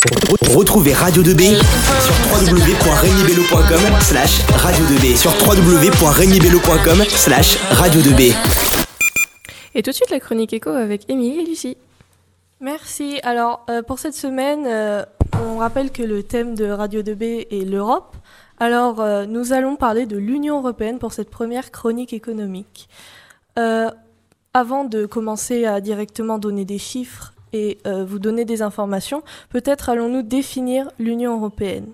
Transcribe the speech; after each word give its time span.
Retrouvez 0.00 0.94
Radio 0.94 1.22
2B 1.22 1.60
sur 1.60 2.14
www.regnibello.com 2.32 4.00
slash 4.00 4.40
radio 4.56 4.82
2B 4.86 5.14
sur 5.14 5.30
www.regnibello.com 5.46 7.04
slash 7.06 7.58
radio 7.72 8.00
2B. 8.00 8.34
Et 9.74 9.82
tout 9.82 9.90
de 9.90 9.94
suite 9.94 10.08
la 10.08 10.18
chronique 10.18 10.54
écho 10.54 10.70
avec 10.70 11.10
Émilie 11.10 11.40
et 11.40 11.44
Lucie. 11.44 11.76
Merci. 12.60 13.20
Alors 13.24 13.66
euh, 13.68 13.82
pour 13.82 13.98
cette 13.98 14.14
semaine, 14.14 14.64
euh, 14.66 15.04
on 15.38 15.58
rappelle 15.58 15.90
que 15.90 16.02
le 16.02 16.22
thème 16.22 16.54
de 16.54 16.64
Radio 16.70 17.02
2B 17.02 17.48
est 17.50 17.68
l'Europe. 17.68 18.16
Alors 18.58 19.02
euh, 19.02 19.26
nous 19.26 19.52
allons 19.52 19.76
parler 19.76 20.06
de 20.06 20.16
l'Union 20.16 20.60
européenne 20.60 20.98
pour 20.98 21.12
cette 21.12 21.28
première 21.28 21.70
chronique 21.70 22.14
économique. 22.14 22.88
avant 24.54 24.84
de 24.84 25.04
commencer 25.04 25.66
à 25.66 25.82
directement 25.82 26.38
donner 26.38 26.64
des 26.64 26.78
chiffres 26.78 27.34
et 27.52 27.78
euh, 27.86 28.04
vous 28.04 28.18
donner 28.18 28.44
des 28.44 28.62
informations, 28.62 29.22
peut-être 29.48 29.88
allons-nous 29.88 30.22
définir 30.22 30.90
l'Union 30.98 31.36
européenne. 31.36 31.86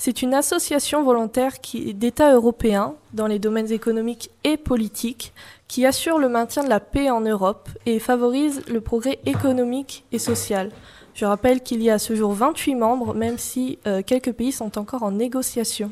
C'est 0.00 0.22
une 0.22 0.32
association 0.32 1.02
volontaire 1.02 1.54
d'États 1.94 2.32
européens 2.32 2.94
dans 3.14 3.26
les 3.26 3.40
domaines 3.40 3.72
économiques 3.72 4.30
et 4.44 4.56
politiques 4.56 5.32
qui 5.66 5.84
assure 5.84 6.18
le 6.18 6.28
maintien 6.28 6.62
de 6.62 6.68
la 6.68 6.78
paix 6.78 7.10
en 7.10 7.20
Europe 7.20 7.68
et 7.84 7.98
favorise 7.98 8.62
le 8.68 8.80
progrès 8.80 9.18
économique 9.26 10.04
et 10.12 10.20
social. 10.20 10.70
Je 11.14 11.24
rappelle 11.24 11.62
qu'il 11.62 11.82
y 11.82 11.90
a 11.90 11.94
à 11.94 11.98
ce 11.98 12.14
jour 12.14 12.32
28 12.32 12.76
membres, 12.76 13.12
même 13.12 13.38
si 13.38 13.80
euh, 13.88 14.02
quelques 14.06 14.32
pays 14.32 14.52
sont 14.52 14.78
encore 14.78 15.02
en 15.02 15.10
négociation. 15.10 15.90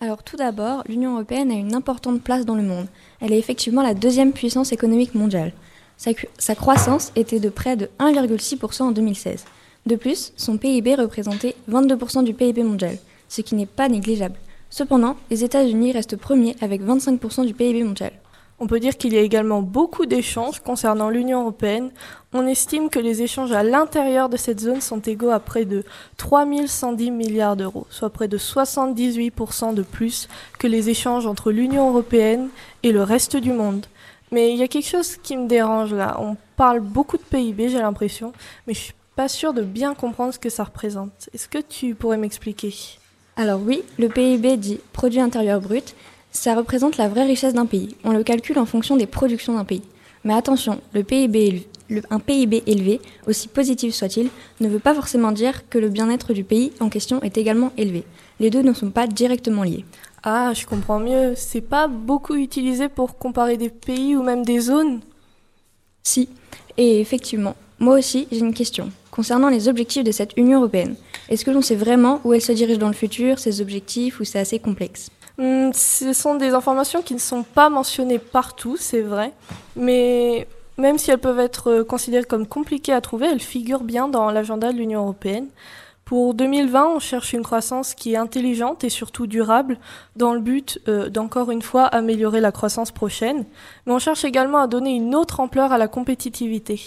Alors 0.00 0.24
tout 0.24 0.36
d'abord, 0.36 0.82
l'Union 0.88 1.14
européenne 1.14 1.52
a 1.52 1.54
une 1.54 1.76
importante 1.76 2.22
place 2.22 2.44
dans 2.44 2.56
le 2.56 2.62
monde. 2.62 2.88
Elle 3.20 3.32
est 3.32 3.38
effectivement 3.38 3.82
la 3.82 3.94
deuxième 3.94 4.32
puissance 4.32 4.72
économique 4.72 5.14
mondiale. 5.14 5.52
Sa, 5.98 6.54
croissance 6.54 7.10
était 7.16 7.40
de 7.40 7.48
près 7.48 7.76
de 7.76 7.90
1,6% 7.98 8.82
en 8.82 8.90
2016. 8.92 9.44
De 9.84 9.96
plus, 9.96 10.32
son 10.36 10.56
PIB 10.56 10.94
représentait 10.94 11.56
22% 11.68 12.22
du 12.22 12.34
PIB 12.34 12.62
mondial, 12.62 12.98
ce 13.28 13.40
qui 13.40 13.56
n'est 13.56 13.66
pas 13.66 13.88
négligeable. 13.88 14.36
Cependant, 14.70 15.16
les 15.28 15.42
États-Unis 15.42 15.90
restent 15.90 16.16
premiers 16.16 16.54
avec 16.60 16.82
25% 16.82 17.46
du 17.46 17.52
PIB 17.52 17.82
mondial. 17.82 18.12
On 18.60 18.66
peut 18.66 18.80
dire 18.80 18.96
qu'il 18.96 19.12
y 19.12 19.18
a 19.18 19.22
également 19.22 19.62
beaucoup 19.62 20.06
d'échanges 20.06 20.60
concernant 20.60 21.10
l'Union 21.10 21.42
européenne. 21.42 21.90
On 22.32 22.46
estime 22.46 22.90
que 22.90 22.98
les 22.98 23.22
échanges 23.22 23.52
à 23.52 23.62
l'intérieur 23.62 24.28
de 24.28 24.36
cette 24.36 24.60
zone 24.60 24.80
sont 24.80 25.00
égaux 25.00 25.30
à 25.30 25.40
près 25.40 25.64
de 25.64 25.84
3110 26.16 27.10
milliards 27.10 27.56
d'euros, 27.56 27.86
soit 27.90 28.10
près 28.10 28.28
de 28.28 28.38
78% 28.38 29.74
de 29.74 29.82
plus 29.82 30.28
que 30.58 30.66
les 30.66 30.90
échanges 30.90 31.26
entre 31.26 31.50
l'Union 31.50 31.90
européenne 31.90 32.48
et 32.82 32.92
le 32.92 33.02
reste 33.02 33.36
du 33.36 33.52
monde. 33.52 33.86
Mais 34.30 34.52
il 34.52 34.58
y 34.58 34.62
a 34.62 34.68
quelque 34.68 34.88
chose 34.88 35.16
qui 35.22 35.36
me 35.36 35.46
dérange 35.48 35.94
là. 35.94 36.16
On 36.20 36.36
parle 36.56 36.80
beaucoup 36.80 37.16
de 37.16 37.22
PIB, 37.22 37.68
j'ai 37.68 37.78
l'impression, 37.78 38.32
mais 38.66 38.74
je 38.74 38.80
suis 38.80 38.94
pas 39.16 39.28
sûre 39.28 39.52
de 39.52 39.62
bien 39.62 39.94
comprendre 39.94 40.34
ce 40.34 40.38
que 40.38 40.50
ça 40.50 40.64
représente. 40.64 41.28
Est-ce 41.34 41.48
que 41.48 41.58
tu 41.58 41.94
pourrais 41.94 42.18
m'expliquer? 42.18 42.74
Alors 43.36 43.60
oui, 43.60 43.82
le 43.98 44.08
PIB 44.08 44.56
dit 44.56 44.80
produit 44.92 45.20
intérieur 45.20 45.60
brut, 45.60 45.94
ça 46.30 46.54
représente 46.54 46.96
la 46.98 47.08
vraie 47.08 47.24
richesse 47.24 47.54
d'un 47.54 47.66
pays. 47.66 47.96
On 48.04 48.12
le 48.12 48.22
calcule 48.22 48.58
en 48.58 48.66
fonction 48.66 48.96
des 48.96 49.06
productions 49.06 49.54
d'un 49.54 49.64
pays. 49.64 49.82
Mais 50.24 50.34
attention, 50.34 50.80
un 50.94 51.02
PIB 52.20 52.62
élevé, 52.66 53.00
aussi 53.26 53.48
positif 53.48 53.94
soit-il, 53.94 54.28
ne 54.60 54.68
veut 54.68 54.78
pas 54.78 54.94
forcément 54.94 55.32
dire 55.32 55.68
que 55.68 55.78
le 55.78 55.88
bien-être 55.88 56.32
du 56.32 56.44
pays 56.44 56.72
en 56.80 56.88
question 56.88 57.22
est 57.22 57.38
également 57.38 57.72
élevé. 57.76 58.04
Les 58.40 58.50
deux 58.50 58.62
ne 58.62 58.72
sont 58.72 58.90
pas 58.90 59.06
directement 59.06 59.62
liés. 59.64 59.84
Ah, 60.22 60.52
je 60.54 60.66
comprends 60.66 61.00
mieux. 61.00 61.34
C'est 61.36 61.60
pas 61.60 61.88
beaucoup 61.88 62.34
utilisé 62.34 62.88
pour 62.88 63.18
comparer 63.18 63.56
des 63.56 63.70
pays 63.70 64.16
ou 64.16 64.22
même 64.22 64.44
des 64.44 64.60
zones? 64.60 65.00
Si. 66.02 66.28
Et 66.76 67.00
effectivement, 67.00 67.56
moi 67.78 67.98
aussi, 67.98 68.28
j'ai 68.30 68.40
une 68.40 68.54
question. 68.54 68.90
Concernant 69.10 69.48
les 69.48 69.68
objectifs 69.68 70.04
de 70.04 70.12
cette 70.12 70.36
Union 70.36 70.58
européenne, 70.58 70.94
est-ce 71.28 71.44
que 71.44 71.50
l'on 71.50 71.62
sait 71.62 71.74
vraiment 71.74 72.20
où 72.24 72.32
elle 72.32 72.40
se 72.42 72.52
dirige 72.52 72.78
dans 72.78 72.88
le 72.88 72.94
futur, 72.94 73.38
ses 73.38 73.60
objectifs, 73.60 74.20
ou 74.20 74.24
c'est 74.24 74.38
assez 74.38 74.58
complexe? 74.58 75.10
Hmm, 75.38 75.70
Ce 75.72 76.12
sont 76.12 76.36
des 76.36 76.50
informations 76.50 77.02
qui 77.02 77.14
ne 77.14 77.18
sont 77.18 77.42
pas 77.42 77.68
mentionnées 77.68 78.18
partout, 78.18 78.76
c'est 78.78 79.02
vrai. 79.02 79.32
Mais 79.76 80.46
même 80.76 80.98
si 80.98 81.10
elles 81.10 81.18
peuvent 81.18 81.40
être 81.40 81.82
considérées 81.82 82.24
comme 82.24 82.46
compliquées 82.46 82.92
à 82.92 83.00
trouver, 83.00 83.26
elles 83.26 83.40
figurent 83.40 83.84
bien 83.84 84.08
dans 84.08 84.30
l'agenda 84.30 84.72
de 84.72 84.78
l'Union 84.78 85.00
européenne. 85.02 85.46
Pour 86.08 86.32
2020, 86.32 86.86
on 86.86 87.00
cherche 87.00 87.34
une 87.34 87.42
croissance 87.42 87.92
qui 87.92 88.14
est 88.14 88.16
intelligente 88.16 88.82
et 88.82 88.88
surtout 88.88 89.26
durable, 89.26 89.76
dans 90.16 90.32
le 90.32 90.40
but 90.40 90.80
euh, 90.88 91.10
d'encore 91.10 91.50
une 91.50 91.60
fois 91.60 91.84
améliorer 91.84 92.40
la 92.40 92.50
croissance 92.50 92.92
prochaine. 92.92 93.44
Mais 93.84 93.92
on 93.92 93.98
cherche 93.98 94.24
également 94.24 94.56
à 94.56 94.68
donner 94.68 94.94
une 94.94 95.14
autre 95.14 95.38
ampleur 95.38 95.70
à 95.70 95.76
la 95.76 95.86
compétitivité. 95.86 96.80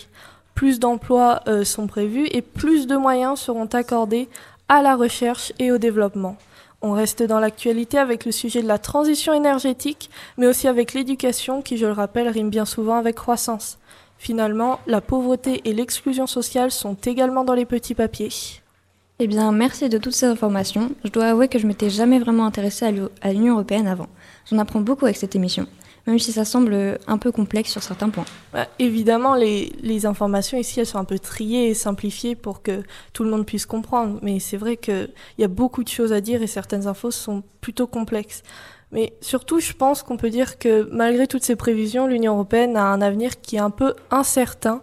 Plus 0.56 0.80
d'emplois 0.80 1.42
euh, 1.48 1.64
sont 1.64 1.86
prévus 1.86 2.30
et 2.32 2.42
plus 2.42 2.88
de 2.88 2.96
moyens 2.98 3.40
seront 3.40 3.68
accordés 3.68 4.28
à 4.68 4.82
la 4.82 4.96
recherche 4.96 5.54
et 5.60 5.72
au 5.72 5.78
développement. 5.78 6.36
On 6.82 6.94
reste 6.94 7.22
dans 7.22 7.40
l'actualité 7.40 8.00
avec 8.00 8.26
le 8.26 8.32
sujet 8.32 8.64
de 8.64 8.68
la 8.68 8.80
transition 8.80 9.34
énergétique, 9.34 10.10
mais 10.38 10.48
aussi 10.48 10.68
avec 10.68 10.96
l'éducation 10.96 11.62
qui, 11.62 11.78
je 11.78 11.86
le 11.86 11.92
rappelle, 11.92 12.28
rime 12.28 12.50
bien 12.50 12.66
souvent 12.66 12.96
avec 12.96 13.18
croissance. 13.18 13.78
Finalement, 14.18 14.80
la 14.88 15.00
pauvreté 15.00 15.62
et 15.66 15.74
l'exclusion 15.74 16.26
sociale 16.26 16.72
sont 16.72 16.96
également 17.06 17.44
dans 17.44 17.54
les 17.54 17.66
petits 17.68 17.94
papiers. 17.94 18.32
Eh 19.24 19.28
bien, 19.28 19.52
merci 19.52 19.88
de 19.88 20.00
toutes 20.00 20.16
ces 20.16 20.26
informations. 20.26 20.96
Je 21.04 21.12
dois 21.12 21.26
avouer 21.26 21.48
que 21.48 21.60
je 21.60 21.68
m'étais 21.68 21.92
jamais 21.92 22.18
vraiment 22.18 22.48
intéressée 22.48 23.06
à 23.22 23.32
l'Union 23.32 23.54
européenne 23.54 23.86
avant. 23.86 24.08
J'en 24.50 24.58
apprends 24.58 24.80
beaucoup 24.80 25.06
avec 25.06 25.16
cette 25.16 25.36
émission, 25.36 25.68
même 26.08 26.18
si 26.18 26.32
ça 26.32 26.44
semble 26.44 26.98
un 27.06 27.20
peu 27.20 27.32
complexe 27.32 27.70
sur 27.70 27.84
certains 27.84 28.10
points. 28.10 28.26
Bah, 28.52 28.66
évidemment, 28.80 29.36
les, 29.36 29.74
les, 29.84 30.08
informations 30.08 30.58
ici, 30.58 30.80
elles 30.80 30.88
sont 30.88 30.98
un 30.98 31.06
peu 31.06 31.20
triées 31.20 31.70
et 31.70 31.76
simplifiées 31.76 32.34
pour 32.34 32.64
que 32.64 32.82
tout 33.14 33.24
le 33.24 33.30
monde 33.30 33.46
puisse 33.46 33.68
comprendre. 33.68 34.18
Mais 34.24 34.40
c'est 34.40 34.58
vrai 34.58 34.76
qu'il 34.76 35.12
y 35.38 35.44
a 35.44 35.48
beaucoup 35.48 35.84
de 35.84 35.90
choses 35.90 36.14
à 36.14 36.20
dire 36.20 36.42
et 36.42 36.48
certaines 36.48 36.88
infos 36.88 37.12
sont 37.12 37.44
plutôt 37.62 37.86
complexes. 37.86 38.42
Mais 38.92 39.14
surtout, 39.22 39.60
je 39.60 39.74
pense 39.74 40.02
qu'on 40.02 40.18
peut 40.18 40.32
dire 40.32 40.58
que 40.58 40.90
malgré 40.92 41.28
toutes 41.28 41.44
ces 41.44 41.56
prévisions, 41.56 42.08
l'Union 42.08 42.34
européenne 42.34 42.76
a 42.76 42.86
un 42.86 43.02
avenir 43.02 43.40
qui 43.40 43.58
est 43.58 43.60
un 43.60 43.70
peu 43.70 43.94
incertain. 44.10 44.82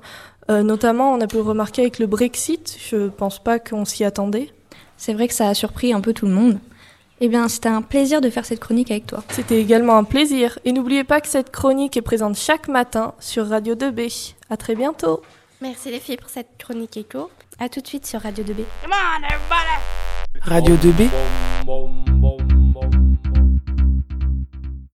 Euh, 0.50 0.62
notamment, 0.62 1.12
on 1.12 1.20
a 1.20 1.26
pu 1.26 1.36
le 1.36 1.42
remarquer 1.42 1.82
avec 1.82 1.98
le 1.98 2.06
Brexit. 2.06 2.78
Je 2.88 2.96
ne 2.96 3.08
pense 3.08 3.38
pas 3.38 3.58
qu'on 3.58 3.84
s'y 3.84 4.04
attendait. 4.04 4.50
C'est 4.96 5.12
vrai 5.12 5.28
que 5.28 5.34
ça 5.34 5.48
a 5.48 5.54
surpris 5.54 5.92
un 5.92 6.00
peu 6.00 6.12
tout 6.12 6.26
le 6.26 6.32
monde. 6.32 6.58
Eh 7.20 7.28
bien, 7.28 7.48
c'était 7.48 7.68
un 7.68 7.82
plaisir 7.82 8.20
de 8.20 8.30
faire 8.30 8.44
cette 8.44 8.60
chronique 8.60 8.90
avec 8.90 9.06
toi. 9.06 9.24
C'était 9.30 9.60
également 9.60 9.96
un 9.96 10.04
plaisir. 10.04 10.58
Et 10.64 10.72
n'oubliez 10.72 11.04
pas 11.04 11.20
que 11.20 11.28
cette 11.28 11.50
chronique 11.50 11.96
est 11.96 12.02
présente 12.02 12.36
chaque 12.36 12.68
matin 12.68 13.14
sur 13.18 13.48
Radio 13.48 13.74
2B. 13.74 14.34
À 14.50 14.56
très 14.56 14.74
bientôt. 14.74 15.22
Merci 15.60 15.90
les 15.90 15.98
filles 15.98 16.16
pour 16.16 16.30
cette 16.30 16.56
chronique 16.58 16.96
écho. 16.96 17.30
À 17.58 17.68
tout 17.68 17.80
de 17.80 17.86
suite 17.86 18.06
sur 18.06 18.20
Radio 18.20 18.44
2B. 18.44 18.62
Radio 20.42 20.76
2B 20.76 21.08